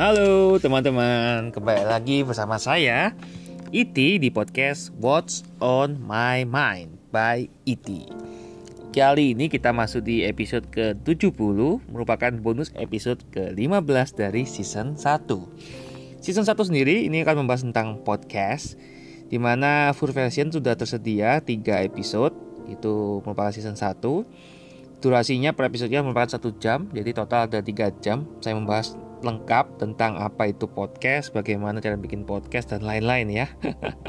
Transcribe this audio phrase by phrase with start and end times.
[0.00, 3.12] Halo teman-teman, kembali lagi bersama saya
[3.68, 8.08] Iti di podcast What's on My Mind by Iti.
[8.96, 15.04] Kali ini kita masuk di episode ke-70 merupakan bonus episode ke-15 dari season 1.
[16.24, 18.80] Season 1 sendiri ini akan membahas tentang podcast
[19.28, 22.32] di mana full version sudah tersedia 3 episode
[22.72, 24.00] itu merupakan season 1
[25.04, 30.16] durasinya per episodenya merupakan satu jam jadi total ada tiga jam saya membahas lengkap tentang
[30.16, 33.46] apa itu podcast, bagaimana cara bikin podcast dan lain-lain ya.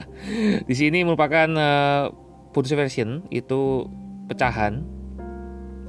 [0.70, 2.12] di sini merupakan uh,
[2.52, 3.88] version itu
[4.28, 4.84] pecahan.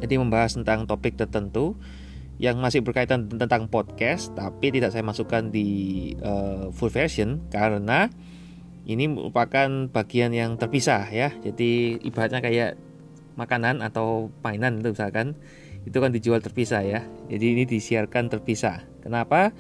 [0.03, 1.79] Jadi membahas tentang topik tertentu
[2.43, 8.11] yang masih berkaitan tentang podcast tapi tidak saya masukkan di uh, full version karena
[8.83, 11.31] ini merupakan bagian yang terpisah ya.
[11.39, 12.75] Jadi ibaratnya kayak
[13.39, 15.39] makanan atau mainan itu misalkan
[15.83, 17.01] itu kan dijual terpisah ya.
[17.27, 18.87] Jadi ini disiarkan terpisah.
[19.03, 19.51] Kenapa?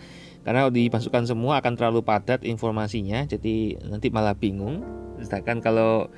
[0.43, 4.83] Karena dimasukkan semua akan terlalu padat informasinya, jadi nanti malah bingung.
[5.23, 6.11] Sedangkan kalau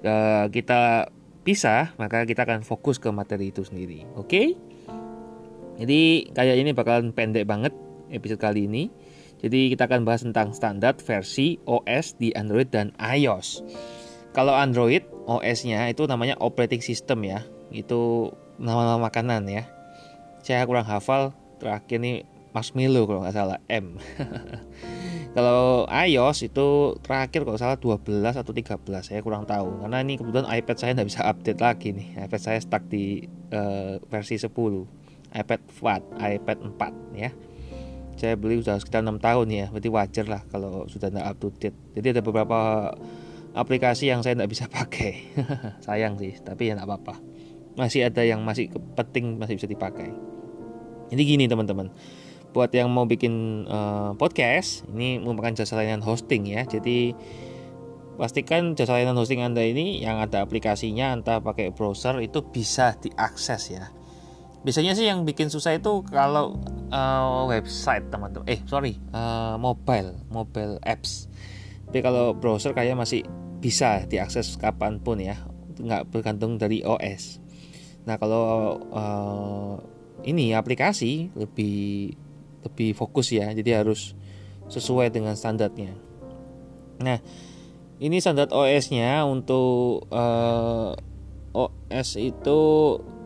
[0.00, 1.12] uh, kita
[1.44, 4.08] pisah, maka kita akan fokus ke materi itu sendiri.
[4.16, 4.26] Oke?
[4.26, 4.46] Okay?
[5.76, 7.76] Jadi kayak ini bakalan pendek banget
[8.08, 8.88] episode kali ini.
[9.36, 13.60] Jadi kita akan bahas tentang standar versi OS di Android dan iOS.
[14.32, 17.44] Kalau Android OS-nya itu namanya operating system ya.
[17.68, 19.64] Itu nama-nama makanan ya.
[20.40, 22.24] Saya kurang hafal terakhir nih
[22.56, 24.00] Marshmallow kalau nggak salah M.
[25.36, 30.48] kalau iOS itu terakhir kalau salah 12 atau 13 saya kurang tahu karena ini kebetulan
[30.48, 32.08] iPad saya nggak bisa update lagi nih.
[32.24, 34.48] iPad saya stuck di uh, versi 10.
[35.36, 37.30] iPad 4, iPad 4 ya.
[38.16, 41.52] Saya beli sudah sekitar 6 tahun ya, berarti wajar lah kalau sudah nggak up to
[41.60, 41.76] date.
[41.92, 42.88] Jadi ada beberapa
[43.52, 45.36] aplikasi yang saya nggak bisa pakai.
[45.84, 47.35] Sayang sih, tapi ya nggak apa-apa
[47.76, 50.10] masih ada yang masih penting masih bisa dipakai.
[51.12, 51.92] Jadi gini teman-teman,
[52.50, 56.64] buat yang mau bikin uh, podcast ini merupakan jasa layanan hosting ya.
[56.64, 57.14] Jadi
[58.16, 63.62] pastikan jasa layanan hosting Anda ini yang ada aplikasinya entah pakai browser itu bisa diakses
[63.70, 63.92] ya.
[64.66, 66.58] Biasanya sih yang bikin susah itu kalau
[66.90, 68.50] uh, website teman-teman.
[68.50, 71.30] Eh sorry, uh, mobile, mobile apps.
[71.86, 73.22] Tapi kalau browser kayak masih
[73.62, 75.38] bisa diakses kapan pun ya,
[75.78, 77.38] nggak bergantung dari OS.
[78.06, 79.74] Nah kalau uh,
[80.22, 82.14] ini aplikasi lebih
[82.62, 84.14] lebih fokus ya, jadi harus
[84.70, 85.94] sesuai dengan standarnya.
[87.02, 87.18] Nah
[87.98, 92.58] ini standar OS-nya untuk uh, eh, OS itu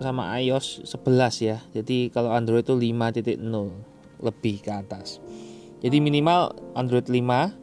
[0.01, 1.59] sama iOS 11 ya.
[1.77, 3.41] Jadi kalau Android itu 5.0
[4.21, 5.21] lebih ke atas.
[5.81, 7.61] Jadi minimal Android 5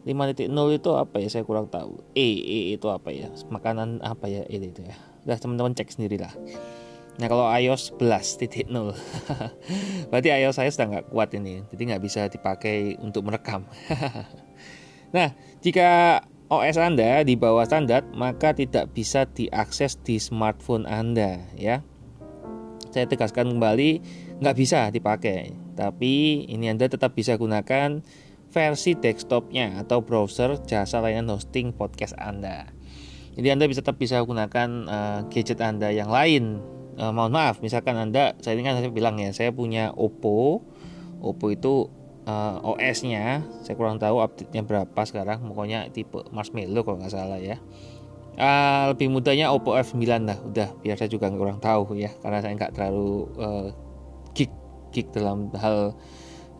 [0.00, 0.48] 5.0
[0.80, 2.00] itu apa ya saya kurang tahu.
[2.16, 3.28] E, e itu apa ya?
[3.52, 4.96] Makanan apa ya E itu ya?
[5.24, 6.32] Udah teman-teman cek sendirilah.
[7.20, 8.72] Nah kalau iOS 11.0
[10.08, 13.68] Berarti iOS saya sudah nggak kuat ini Jadi nggak bisa dipakai untuk merekam.
[15.10, 21.84] Nah jika OS Anda di bawah standar Maka tidak bisa diakses di smartphone Anda ya.
[22.88, 23.90] Saya tegaskan kembali
[24.40, 28.00] nggak bisa dipakai Tapi ini Anda tetap bisa gunakan
[28.50, 32.79] versi desktopnya atau browser jasa layanan hosting podcast Anda
[33.38, 36.58] jadi Anda bisa tetap bisa gunakan uh, gadget Anda yang lain.
[36.98, 40.66] Uh, mohon maaf, misalkan Anda, saya ini kan saya bilang ya, saya punya Oppo.
[41.22, 41.88] Oppo itu
[42.26, 45.46] uh, eh, OS-nya, saya kurang tahu update-nya berapa sekarang.
[45.46, 47.56] Pokoknya tipe Marshmallow kalau nggak salah ya.
[48.40, 52.52] Uh, lebih mudahnya Oppo F9 lah, udah biar saya juga kurang tahu ya, karena saya
[52.56, 53.68] nggak terlalu uh,
[54.32, 54.52] geek
[54.96, 55.92] geek dalam hal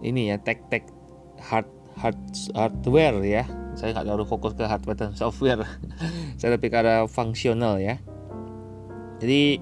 [0.04, 0.84] ini ya, tech tech
[1.40, 1.64] hard
[2.00, 2.20] hard
[2.56, 3.44] hardware ya.
[3.76, 5.62] Saya nggak terlalu fokus ke hardware dan software.
[6.40, 8.00] Saya lebih ke fungsional ya.
[9.20, 9.60] Jadi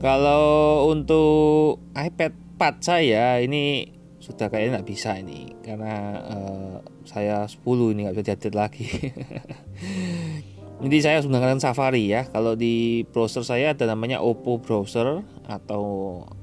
[0.00, 5.52] kalau untuk iPad 4 saya ini sudah kayaknya nggak bisa ini.
[5.60, 5.94] Karena
[6.24, 7.60] uh, saya 10
[7.92, 8.88] ini nggak bisa jadi lagi.
[10.76, 12.28] Jadi saya menggunakan Safari ya.
[12.28, 15.84] Kalau di browser saya ada namanya Oppo browser atau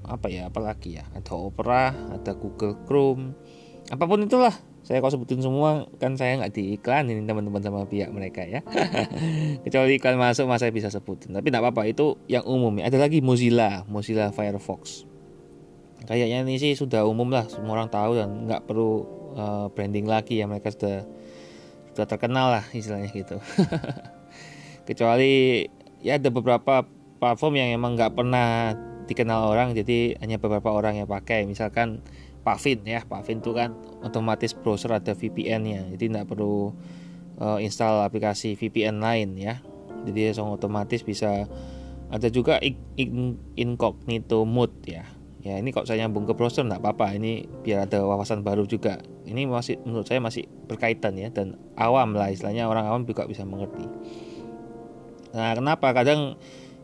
[0.02, 1.06] apa ya apalagi ya?
[1.14, 3.38] Ada Opera ada Google Chrome
[3.92, 8.12] apa pun itulah saya kok sebutin semua kan saya nggak diiklan ini teman-teman sama pihak
[8.12, 8.60] mereka ya.
[9.64, 11.32] Kecuali iklan masuk mas saya bisa sebutin.
[11.32, 12.84] Tapi tidak apa-apa itu yang umum.
[12.84, 15.08] Ada lagi Mozilla Mozilla Firefox.
[16.04, 19.08] Kayaknya ini sih sudah umum lah semua orang tahu dan nggak perlu
[19.40, 20.52] uh, branding lagi ya.
[20.52, 21.08] Mereka sudah
[21.96, 23.40] sudah terkenal lah istilahnya gitu.
[24.88, 25.64] Kecuali
[26.04, 26.84] ya ada beberapa
[27.24, 28.76] platform yang emang nggak pernah
[29.08, 31.48] dikenal orang jadi hanya beberapa orang yang pakai.
[31.48, 32.04] Misalkan
[32.44, 33.02] Pavin ya.
[33.08, 33.74] Pavin itu kan
[34.04, 36.76] otomatis browser ada VPN-nya jadi tidak perlu
[37.40, 39.64] uh, install aplikasi VPN lain ya.
[40.04, 41.48] Jadi langsung otomatis bisa
[42.12, 42.60] ada juga
[43.56, 45.08] incognito mode ya.
[45.44, 47.20] Ya ini kok saya nyambung ke browser nggak apa-apa.
[47.20, 49.00] Ini biar ada wawasan baru juga.
[49.28, 52.68] Ini masih menurut saya masih berkaitan ya dan awam lah istilahnya.
[52.68, 53.84] Orang awam juga bisa mengerti.
[55.36, 55.92] Nah kenapa?
[55.92, 56.40] Kadang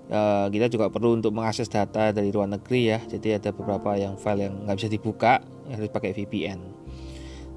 [0.10, 3.00] uh, kita juga perlu untuk mengakses data dari luar negeri ya.
[3.06, 6.80] Jadi ada beberapa yang file yang nggak bisa dibuka harus pakai VPN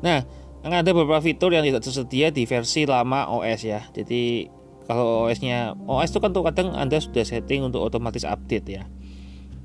[0.03, 0.27] nah
[0.63, 3.83] ada beberapa fitur yang tidak tersedia di versi lama OS ya.
[3.91, 4.47] Jadi
[4.87, 8.87] kalau OS-nya OS itu kan tuh kadang Anda sudah setting untuk otomatis update ya.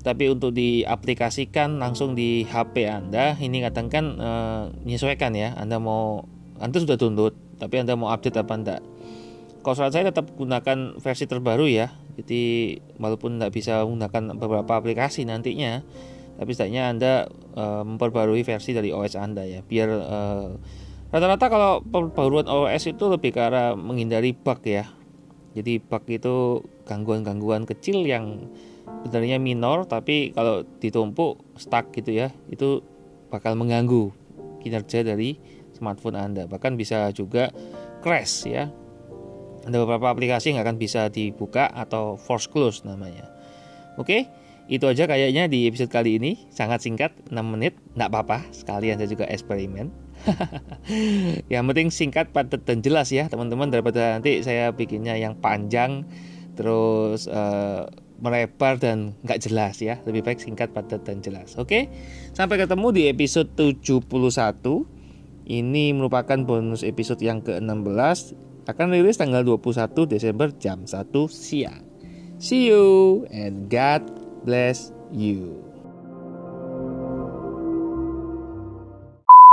[0.02, 4.30] Tapi untuk diaplikasikan langsung di HP Anda ini kadang kan e,
[4.82, 5.54] menyesuaikan ya.
[5.54, 6.26] Anda mau
[6.58, 8.82] Anda sudah download tapi Anda mau update apa enggak.
[9.62, 12.42] Kalau saya tetap gunakan versi terbaru ya jadi
[12.98, 15.86] walaupun tidak bisa menggunakan beberapa aplikasi nantinya
[16.38, 17.12] tapi setidaknya Anda
[17.54, 20.18] e, memperbarui versi dari OS Anda ya biar e,
[21.10, 24.86] rata-rata kalau pembaruan OS itu lebih ke arah menghindari bug ya.
[25.58, 28.46] Jadi bug itu gangguan-gangguan kecil yang
[29.02, 32.86] sebenarnya minor tapi kalau ditumpuk stuck gitu ya itu
[33.34, 34.14] bakal mengganggu
[34.62, 35.42] kinerja dari
[35.74, 36.46] smartphone Anda.
[36.46, 37.50] Bahkan bisa juga
[37.98, 38.70] crash ya
[39.68, 43.28] ada beberapa aplikasi yang akan bisa dibuka atau force close namanya.
[44.00, 44.32] Oke
[44.68, 46.48] itu aja kayaknya di episode kali ini.
[46.52, 47.76] Sangat singkat 6 menit.
[47.96, 49.88] Nggak apa-apa sekalian saya juga eksperimen.
[51.52, 53.72] Yang penting singkat padat dan jelas ya teman-teman.
[53.72, 56.04] Daripada nanti saya bikinnya yang panjang
[56.52, 57.88] terus uh,
[58.20, 60.04] melebar dan nggak jelas ya.
[60.04, 61.56] Lebih baik singkat padat dan jelas.
[61.56, 61.88] Oke
[62.36, 64.04] sampai ketemu di episode 71
[65.48, 71.88] ini merupakan bonus episode yang ke-16 akan rilis tanggal 21 Desember jam 1 siang.
[72.36, 74.04] See you and God
[74.44, 75.64] bless you